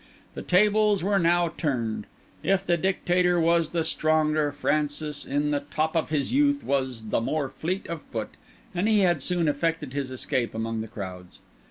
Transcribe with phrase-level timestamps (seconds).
[0.33, 2.07] The tables were now turned.
[2.41, 7.21] If the Dictator was the stronger, Francis, in the top of his youth, was the
[7.21, 8.29] more fleet of foot,
[8.73, 11.41] and he had soon effected his escape among the crowds.